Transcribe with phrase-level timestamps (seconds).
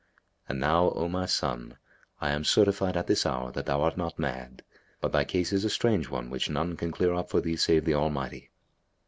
[0.49, 1.77] And now, O my son,
[2.19, 4.63] I am certified at this hour that thou art not mad;
[4.99, 7.85] but thy case is a strange one which none can clear up for thee save
[7.85, 8.49] the Almighty."